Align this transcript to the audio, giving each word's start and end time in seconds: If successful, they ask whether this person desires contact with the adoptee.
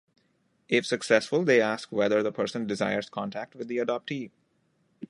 If 0.67 0.87
successful, 0.87 1.43
they 1.43 1.61
ask 1.61 1.91
whether 1.91 2.23
this 2.23 2.33
person 2.33 2.65
desires 2.65 3.07
contact 3.07 3.53
with 3.53 3.67
the 3.67 3.77
adoptee. 3.77 4.31